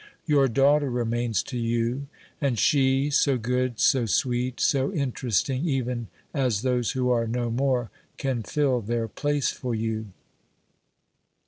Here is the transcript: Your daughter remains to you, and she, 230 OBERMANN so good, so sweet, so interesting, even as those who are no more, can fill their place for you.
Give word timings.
Your 0.25 0.47
daughter 0.47 0.89
remains 0.89 1.43
to 1.43 1.59
you, 1.59 2.07
and 2.41 2.57
she, 2.57 3.11
230 3.11 3.11
OBERMANN 3.11 3.11
so 3.11 3.37
good, 3.37 3.79
so 3.79 4.05
sweet, 4.07 4.59
so 4.59 4.91
interesting, 4.91 5.67
even 5.69 6.07
as 6.33 6.63
those 6.63 6.93
who 6.93 7.11
are 7.11 7.27
no 7.27 7.51
more, 7.51 7.91
can 8.17 8.41
fill 8.41 8.81
their 8.81 9.07
place 9.07 9.51
for 9.51 9.75
you. 9.75 10.07